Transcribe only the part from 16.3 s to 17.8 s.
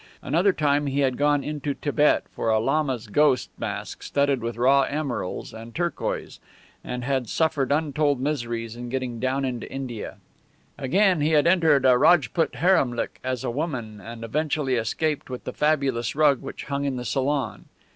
which hung in the salon.